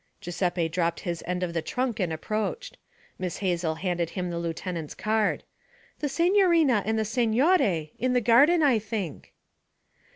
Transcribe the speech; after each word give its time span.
Giuseppe 0.19 0.67
dropped 0.67 1.01
his 1.01 1.21
end 1.27 1.43
of 1.43 1.55
a 1.55 1.61
trunk 1.61 1.99
and 1.99 2.11
approached. 2.11 2.79
Miss 3.19 3.37
Hazel 3.37 3.75
handed 3.75 4.09
him 4.09 4.31
the 4.31 4.39
lieutenant's 4.39 4.95
card. 4.95 5.43
'The 5.99 6.09
signorina 6.09 6.81
and 6.87 6.97
the 6.97 7.05
signore 7.05 7.91
in 7.99 8.13
the 8.13 8.19
garden, 8.19 8.63
I 8.63 8.79
think.' 8.79 9.31